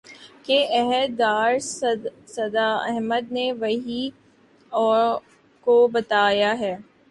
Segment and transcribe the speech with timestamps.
[0.45, 1.57] کی عہدیدار
[2.27, 4.09] سدرا احمد نے وی
[4.71, 4.85] او
[5.67, 6.75] کو بتایا ہے